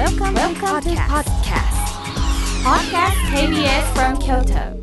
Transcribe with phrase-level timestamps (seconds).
[0.00, 1.76] Welcome, Welcome to podcast.
[2.64, 4.80] Podcast KBS from Kyoto.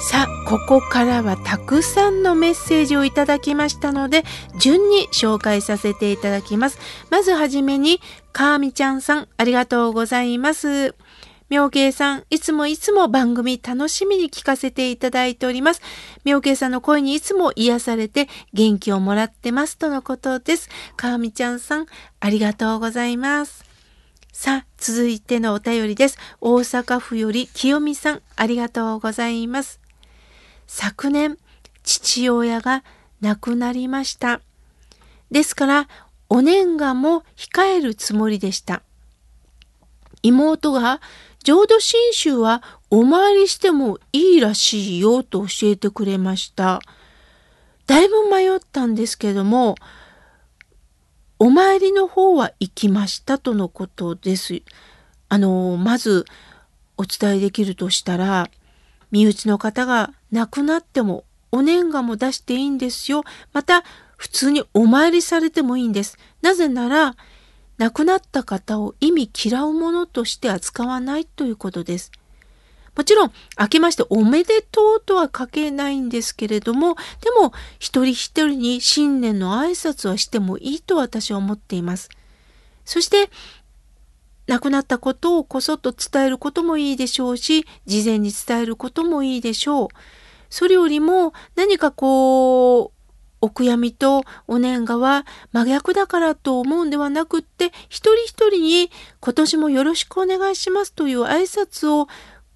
[0.00, 4.22] さあ、ここからはたくさんのメッセージをいただきましたので、
[4.58, 6.78] 順に紹介させていただきます。
[7.08, 8.02] まずはじめに、
[8.34, 10.94] かーみちゃんさん、ありがとうございます。
[11.50, 15.82] 妙慶さん、いつもいつも番組楽しみに聞かせていただいております。
[16.24, 20.68] 妙慶さんの声にいつも癒されて元気をもらってますとのことです。
[20.96, 21.86] かーみちゃんさん、
[22.20, 23.64] ありがとうございます。
[24.32, 26.18] さあ、続いてのお便りです。
[26.40, 29.80] 大阪府より清美さん、ありがとうございます。
[30.66, 31.38] 昨年
[31.82, 32.82] 父親が
[33.20, 34.40] 亡くなりました。
[35.30, 35.88] ですから
[36.28, 38.82] お年賀も控えるつもりでした。
[40.22, 41.00] 妹が
[41.44, 46.80] 浄土真宗はお参りしてもいいらしいよと教えてくれました。
[47.86, 49.76] だいぶ迷ったんですけども、
[51.38, 54.62] お参りの方は行きましたとのことです。
[55.28, 56.24] あの、まず
[56.96, 58.48] お伝えできるとしたら、
[59.10, 63.22] 身内の方が亡くなってもお年賀も出していいんですよ。
[63.52, 63.84] また
[64.16, 66.16] 普通にお参りされてもいいんです。
[66.40, 67.16] なぜなら
[67.78, 72.12] 亡くなった方を意味嫌うものとして扱わないということです。
[72.96, 82.08] もちろん、明けましておめでとうとは書けないんですけれども、でも、一人一人に新年の挨拶はしてもいいと私は思っています。
[82.84, 83.30] そして、
[84.46, 89.88] 亡くなったことをこそっと伝えることもいいでしょうし、事前に伝えることもいいでしょう。
[90.48, 92.93] それよりも何かこう、
[93.44, 102.08] お悔やみとお年賀は真逆だからと思うんではなくって、一人一人に今年もよろしくお願いしますという挨拶を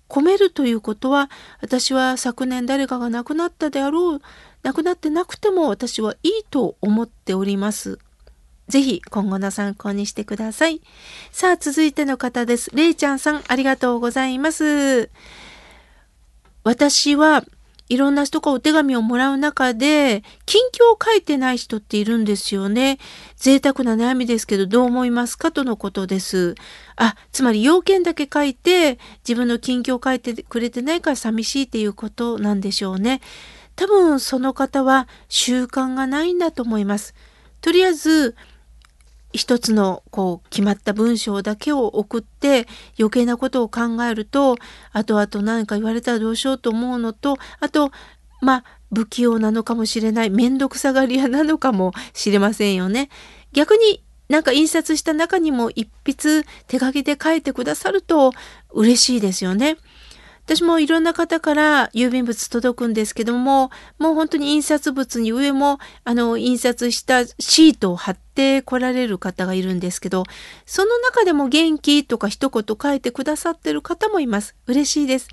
[0.09, 1.29] 込めるということは、
[1.61, 4.23] 私は昨年誰かが亡くなったであろう、
[4.63, 7.99] 亡くなってなくても私はいいと思っております。
[8.69, 10.81] ぜひ今後の参考にしてください。
[11.33, 12.71] さあ、続いての方です。
[12.75, 15.11] れいちゃんさん、ありがとうございます。
[16.65, 17.45] 私は
[17.89, 22.99] いろんな人がお手紙をもらう中で、近況を書いてない人っているんですよね。
[23.37, 26.55] 贅沢な悩みですけど、どう思いますかとのことです。
[26.97, 33.21] あ、つまり要件だけ書いて、自分の近況を書いてくれてないから寂しいっていうことなんでしょうね。
[33.75, 37.15] 多分その方は習慣がないんだと思います。
[37.61, 38.37] とりあえず、
[39.33, 42.67] 一つのこう決まった文章だけを送って
[42.99, 44.57] 余計なことを考えると
[44.93, 47.91] 後々何か言われたらどうしようと思うのとあと
[48.41, 53.11] まあ不器用なのかもしれない面倒くさがり屋なのかもしれませんよね。
[53.53, 58.33] 逆になんか印刷した中にも一筆手書きで書いてくださると
[58.73, 59.77] 嬉しいですよね。
[60.49, 70.25] 私もいろんな方から郵便物届くんですけども、もう本当に印刷物に上も、あの、印刷したシートを貼って来られる方がいるんですけど、
[70.65, 74.57] その中でも元気とか一言書いてくださってる方もいます。
[74.67, 75.29] 嬉しいです。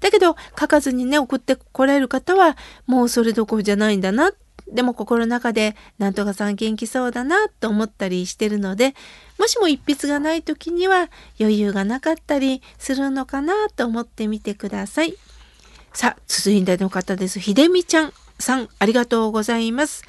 [0.00, 4.32] だけど、書かずにね、送って来られる方は、もうそれどころじゃないんだな
[4.72, 8.94] でも心の中でなんとかさん元気そうだなと思ったりしてるので
[9.38, 11.08] もしも一筆がない時には
[11.40, 15.14] 余裕がなかったりするのかなと思ってみてください。
[15.92, 17.40] さあ続いての方です。
[17.40, 20.04] ひでみちゃんさんありがとうございます。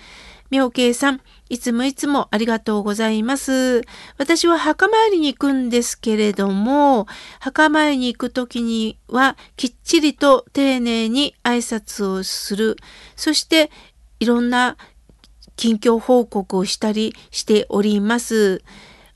[0.52, 3.82] 妙慶さんいつもいつもありがとうございます。
[4.18, 7.08] 私は墓参りに行くんですけれども、
[7.40, 12.78] 墓参りに行く時にはきっちりと丁寧に挨拶をする。
[13.16, 13.72] そして
[14.20, 14.78] いろんな
[15.56, 18.62] 近況報告をしたりしております。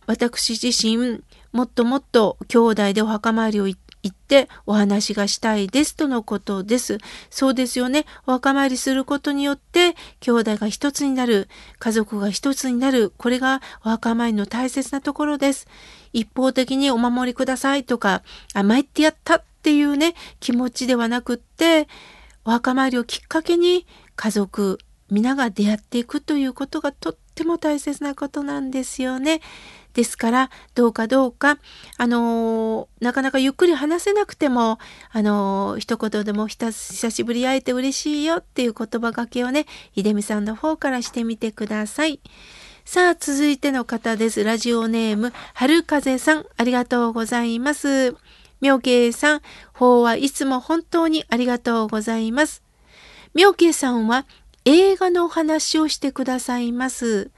[0.05, 1.21] 私自身、
[1.51, 3.77] もっともっと兄弟でお墓参りを行
[4.09, 6.97] ってお話がしたいですとのことです。
[7.29, 8.05] そうですよね。
[8.27, 11.47] お墓参りすることによって兄弟が一つになる、
[11.79, 15.67] 家族が一つになる、これがお墓参りの大切なところです。
[16.11, 21.87] 一方的にお守りくださいとか、あ、参ってやったっていうね、気持ちではなくって、
[22.43, 23.87] お墓参りをきっかけに
[24.17, 24.79] 家族、
[25.11, 29.41] 皆が出会っていくということがとっても大切なことなんですよね。
[29.93, 31.59] ですからどうかどうか
[31.97, 34.79] あのー、なかなかゆっくり話せなくても
[35.11, 42.19] あのー、一言でもひた久しぶり会えて嬉しいよっていう言葉がけをね秀美さんの方からしてみてください。
[42.85, 44.43] さあ続いての方です。
[44.43, 48.15] ラジオネーム春風さんありがとうございます。
[48.61, 49.41] 妙慶さん、
[49.73, 52.63] 法はいつも本当にありがとうございます。
[53.33, 54.25] 妙慶さんは
[54.65, 57.31] 映画のお話をしてくださいます。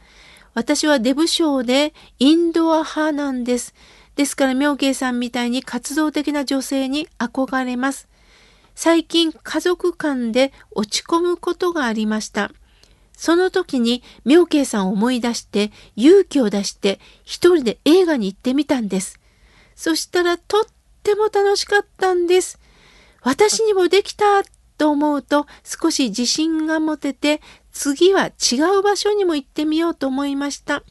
[0.54, 3.74] 私はデブ賞でインドア派なんです。
[4.16, 8.08] ですから妙慶さんみたいに活動的な女性に憧れます。
[8.76, 12.52] 最近家族間で落ち込むことがありました。
[13.18, 19.20] その時に妙慶さんを思い出して勇気を出して一人で映画に行ってみたんです。
[19.76, 20.64] そしたらとっ
[21.04, 22.60] ても楽しかったんです。
[23.22, 24.44] 私にもできた
[24.78, 27.42] と思うと少し自信が持てて
[27.72, 30.84] 次は違う場所にも行ってみようと思いました。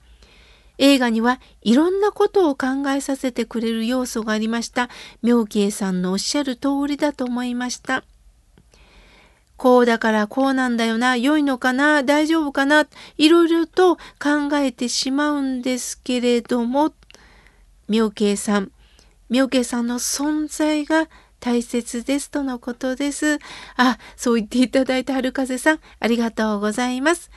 [0.78, 4.90] 映画にはいろんなことを考えさせてくれる要素がありました。
[5.22, 8.04] 妙慶さんのおっしゃる通りだと思いました。
[9.56, 12.86] こうだからこうなんだよな、良いのかな、大丈夫かな、
[13.18, 16.92] いろいろと考えてしまうんですけれども、
[17.88, 18.72] 妙慶さん、
[19.30, 21.08] 妙慶さんの存在が
[21.44, 23.38] 大切ですとのことです。
[23.76, 27.30] あ、そう言っていただいた春風さん、ありがとうございます。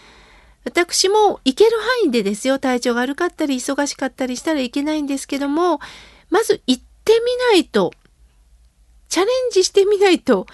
[0.64, 1.72] 私も行ける
[2.02, 5.82] 範囲でですよ、体調が悪かったり忙しかったりしたらいけないんですけども、
[6.30, 7.92] まず行ってみないと、
[9.10, 10.48] チャレンジしてみないと、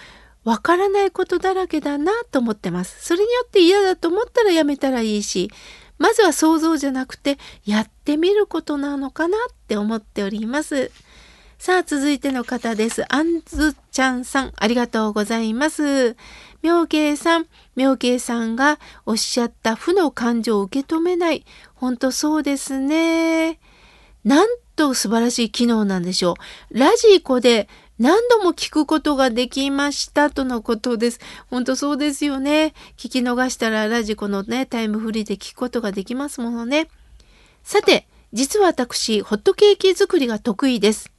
[0.44, 3.06] わからないことだらけだなと思ってます。
[3.06, 5.51] それによって嫌だと思ったらやめたらいいし、
[5.99, 10.91] まずは想像じゃなくてやってみることなのかなって思っております。
[11.57, 13.05] さあ続いての方です。
[13.13, 16.15] あんずちゃんさん、ありがとうございます。
[16.61, 21.45] 妙慶さん、妙慶さんがおっしゃった負の感情を受け止めない。
[21.75, 23.59] 本当そうですね。
[24.23, 26.35] なんと素晴らしい機能なんでしょ
[26.71, 26.77] う。
[26.77, 31.19] ラジコで何度も聞くことができましたとのことです。
[31.49, 32.73] 本当そうですよね。
[32.97, 36.89] 聞き逃したらラジコのね、タイムフリーで聞くことができますものね。
[37.63, 41.12] さて、実は私、ホットケーキ作りが得意です。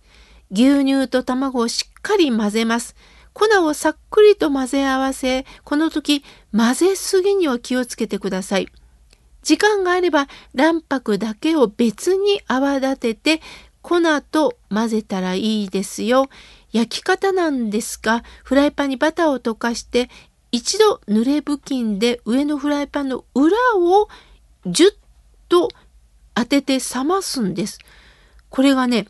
[0.57, 2.95] 牛乳と卵をしっかり混ぜます。
[3.33, 6.25] 粉をさっくりと混ぜ合わせ、この時
[6.57, 8.69] 混ぜすぎには気をつけてください。
[9.43, 13.43] 時間があれば卵白だけを別に泡立てて
[13.83, 16.29] 粉と混ぜたらいいですよ。
[16.73, 20.09] 焼き方なんですが、フライパンにバターを溶かして、
[20.53, 24.09] 一度濡れ布巾で上のフライパンの裏を
[24.67, 24.95] ジュッ
[25.49, 25.69] と
[26.35, 27.79] 当てて冷ますんです。
[28.49, 29.09] これがね、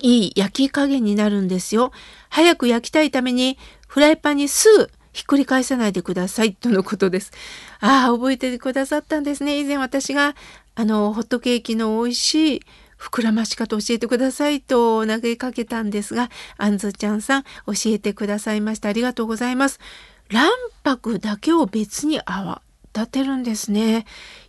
[0.00, 1.92] いい焼き加減になるんですよ。
[2.30, 7.32] 早く焼きたいためにフライパンにすぐひっくり返さないでくださいとのことです。
[7.80, 9.58] ああ、覚えてくださったんですね。
[9.58, 10.36] 以前私が
[10.74, 12.62] あのホットケーキの美味しい
[12.98, 18.88] 膨らまし方教えてくださいと投げかけたんですが、あんずちゃんさん教えてくださいました。
[18.88, 19.80] ありがとうございます。
[20.28, 20.50] 卵
[20.84, 22.60] 白だけを別に泡
[22.94, 24.04] 立てるんですね。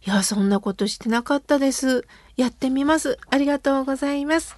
[0.06, 2.06] いや、そんなことしてなかったです。
[2.36, 3.18] やってみます。
[3.30, 4.56] ありがとうございます。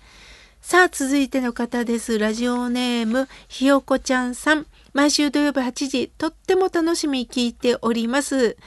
[0.62, 2.20] さあ、続いての方です。
[2.20, 4.68] ラジオネーム、ひよこちゃんさん。
[4.94, 8.58] 毎週土曜日8時、とっても楽しみに聞いております。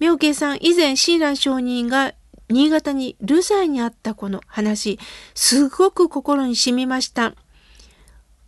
[0.00, 2.12] 妙慶さん、以前、親鸞上人が
[2.50, 4.98] 新潟に流罪にあったこの話、
[5.32, 7.34] すごく心に染みました。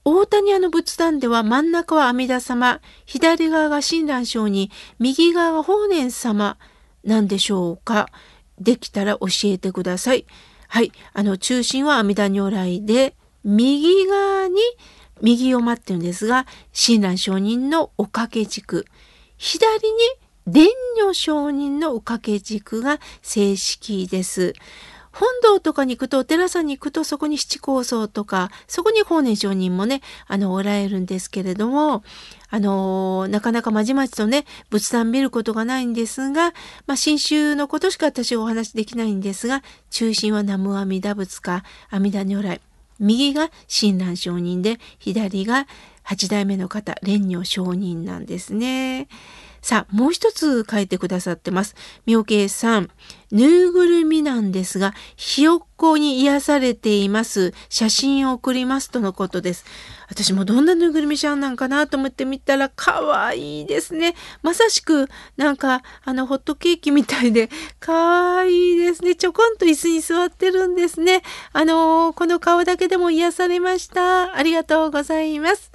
[0.04, 6.58] 大谷屋の仏壇では真ん中は阿弥陀様、左側が親鸞上人、右側が法然様
[7.04, 8.08] なんでしょうか？
[8.58, 10.26] できたら教えてください。
[10.70, 10.92] はい。
[11.14, 14.60] あの、中心は阿弥陀如来で、右側に
[15.20, 18.86] 右を待ってるんですが、親鸞上人のおかけ軸。
[19.36, 19.98] 左に
[20.46, 24.54] 伝女上人のおかけ軸が正式です。
[25.12, 32.04] 本堂とかに行くと、お寺さんに行くと、そこに七高僧とか、そこに法然上人もね、あの、おられるんですけれども、
[32.48, 36.52] あの、なかなかまじまじとね、仏壇見ることがないんですが、
[36.86, 42.60] まあ、新宗のことしか私はお話できないんですが、中心は南無阿弥陀仏か、阿弥陀如来。
[43.00, 45.66] 右が親鸞上人で、左が
[46.02, 49.08] 八代目の方、蓮如上人なんですね。
[49.62, 51.74] さあ、もう一つ書いてくださってます。
[52.06, 52.90] 妙慶さん、
[53.30, 57.52] ぬいぐるみなんですが、ひよっこに癒されています。
[57.68, 59.64] 写真を送りますとのことです。
[60.08, 64.14] 私もどんなぬいぐるみちゃんなんかなと思ってみたら、かわいいですね。
[64.42, 69.14] まさしく、なんか、あの、ホットケーキみたいで、かわいいですね。
[69.14, 71.22] ちょこんと椅子に座ってるんですね。
[71.52, 74.36] あのー、この顔だけでも癒されました。
[74.36, 75.70] ありがとうございます。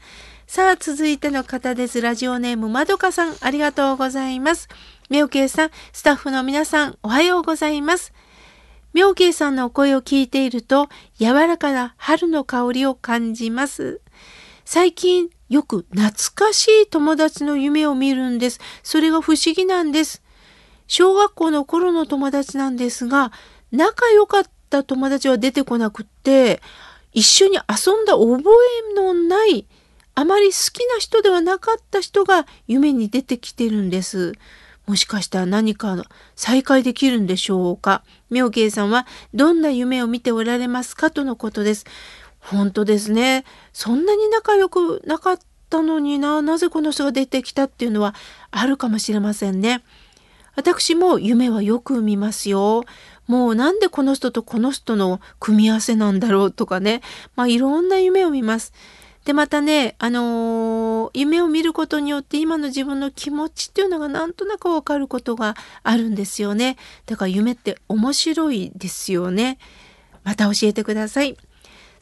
[0.48, 2.02] さあ、続いての方です。
[2.02, 4.70] ラジオネームまどかさん、ありがとうございます。
[5.10, 8.14] 妙慶さん、スタッフの皆さん、おはようございます。
[8.94, 10.88] 妙慶さんのお声を聞いていると、
[11.20, 14.02] 柔らかな春の香りを感じます。
[14.66, 18.60] 最近、よく懐かしい友達の夢を見るんです。
[18.84, 20.22] それが不思議なんです。
[20.86, 23.32] 小学校の頃の友達なんですが、
[23.72, 26.62] 仲良かった友達は出てこなくって、
[27.14, 28.52] 一緒に遊んだ覚
[28.92, 29.66] えのない
[30.16, 34.34] あまり好きな人ではなかった人が夢に出てきてるんです。
[34.88, 36.04] もしかしたら何か
[36.36, 38.04] 再会できるんでしょうか？
[38.30, 41.86] 妙慶さんはどんな夢を見ておられますかとのことです。
[42.40, 43.44] 本当ですね。
[43.74, 48.14] そんなに仲良くなかったのにな、なぜこの人が出てきたっていうのは
[48.52, 49.84] あるかもしれませんね。
[50.56, 52.84] 私も夢はよく見ますよ。
[53.28, 57.02] もうなんでこの人とこの人の組み合わせなんだろうとかね。
[57.36, 58.72] まあいろんな夢を見ます。
[59.26, 66.78] で、またね、あのー、夢を見ることによって今の自分の気持ちっていうのがなんとなくわかることがあるんですよね。
[67.08, 69.58] だから夢って面白いですよね。
[70.24, 71.38] また教えてください。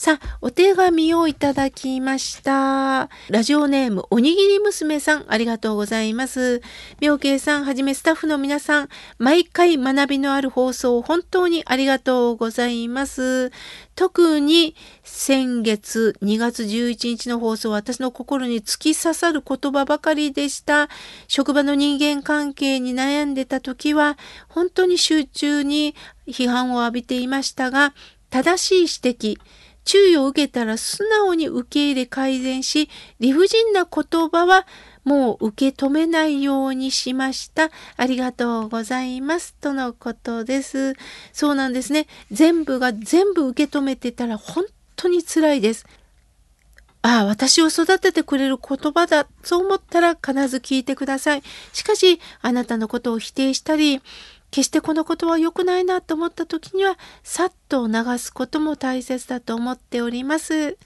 [0.03, 3.10] さあ、お手紙をいただきました。
[3.29, 6.62] ラジオネーム、おにぎり娘さん、ありがとうございます。
[7.00, 13.53] 妙慶さんはじめスタッフの皆さん、毎回学びのある放送、本当にありがとうございます。
[13.95, 20.89] 特に先月2月11日の放送は私の心に突き刺さる言葉ばかりでした。
[21.29, 24.17] 職場の人間関係に悩んでた時は
[24.50, 25.95] 本当に集中に
[26.27, 27.93] 批判を浴びていましたが
[28.33, 29.38] 正しい指摘、
[29.84, 34.66] 注意を受けたら素直に受け入れ改善し、理不尽な言葉は
[35.04, 37.70] もう受け止めないようにしました。
[37.98, 39.54] ありがとうございます。
[39.56, 40.96] とのことです。
[41.34, 42.08] そうなんですね。
[42.32, 45.86] 全部が全部受け止めてたら本当に辛いです。
[47.06, 49.28] ああ、私を育ててくれる言葉だ。
[49.44, 51.44] そう思ったら必ず聞いてください。
[51.74, 54.02] しかし、あなたのことを否定したり、
[54.53, 60.77] 決してこのことは良くないなと思った時には、さっと流すことも大切だと思っております。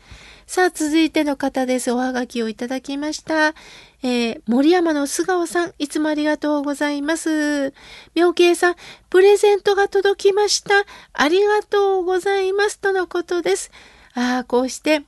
[0.45, 1.91] さあ、続いての方です。
[1.91, 3.55] おはがきをいただきました。
[4.03, 7.73] えー、森山の素顔さん、いつもありがとうございます。
[8.15, 8.75] 妙慶さん、
[9.09, 10.85] プレゼントが届きました。
[11.11, 12.79] ありがとうございます。
[12.79, 13.69] とのことです。
[14.13, 15.01] ああ、こうして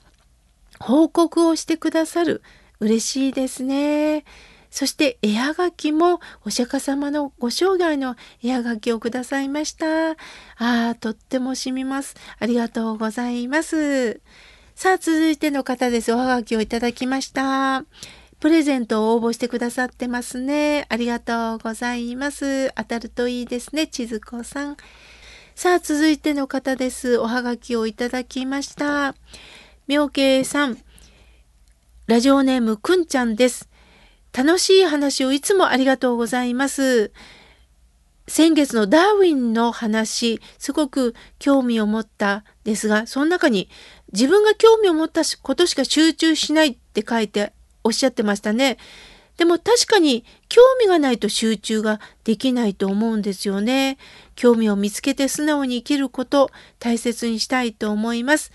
[0.82, 2.44] 報告をしてくださる。
[2.82, 4.26] 嬉しいですね。
[4.70, 10.12] そして絵はがきもお釈迦様のご生涯の絵はがきをくださいました。
[10.12, 10.16] あ
[10.58, 12.16] あ、とってもしみます。
[12.40, 14.22] ありがとうございます。
[14.76, 16.14] さあ、続いての方です。
[16.14, 17.84] おはがきをいただきました。
[18.40, 20.86] プレゼントを応募してくださってますね。
[20.88, 22.72] ありがとうございます。
[22.76, 23.88] 当たるといいですね。
[23.88, 24.78] 千鶴子さん。
[25.56, 27.18] さあ、続いての方です。
[27.18, 29.14] おはがきをいただきました。
[29.88, 30.78] 妙慶さん。
[32.08, 33.68] ラジオネームくんちゃんです。
[34.34, 37.12] 楽しい話をいつもありがとうございます。
[38.28, 43.70] 先月のダーウィンの話、すごく興味を持ったですが、その中に
[44.14, 48.78] 自分が興味を持ったことしか集中しないって書いておっしゃってましたね。
[49.38, 53.98] でも確かに興味がないと集中ができないと思うんですよね。
[54.36, 58.52] 興味を見つけて素直に生きること大切にしたいと思います。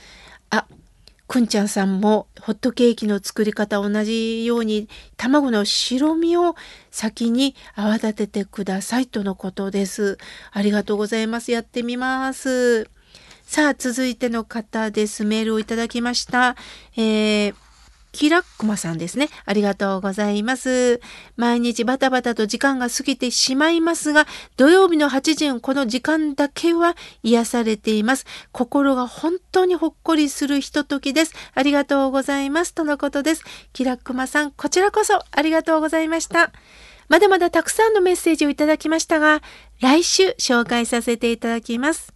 [1.27, 6.55] くんちゃんさんもホットケーキの作り方同じように卵の白身を
[6.91, 10.19] 先に泡立ててくださいとのことです。
[10.53, 11.51] ありがとうございます。
[11.51, 12.91] やってみます。
[13.47, 15.25] さあ、続いての方です。
[15.25, 16.57] メールをいただきました。
[16.97, 17.64] えー
[18.15, 19.29] キラックマさんですね。
[19.45, 21.01] ありがとうございます。
[21.37, 28.25] 毎日バタバタと時間が過ぎてしまいますが、土曜日の8時のこの時間だけは癒されています。
[28.53, 31.35] 心が本当にほっこりするひとときです。
[31.55, 32.73] ありがとうございます。
[32.73, 33.45] とのことです。
[33.73, 36.53] キラックマさん、こちらこそありがとうございました。
[37.09, 39.43] まだまだたくさんのメッセージをいただきましたが、
[39.81, 42.14] 来週紹介させていただきます。